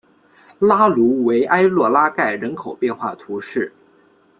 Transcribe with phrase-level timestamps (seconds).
[0.57, 3.71] 拉卢维埃洛拉盖人口变化图示